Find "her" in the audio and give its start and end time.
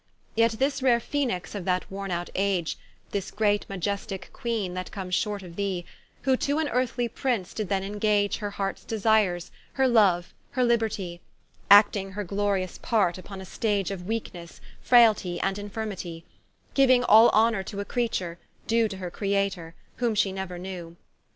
8.37-8.49, 9.73-9.87, 10.53-10.63, 12.13-12.23, 18.97-19.11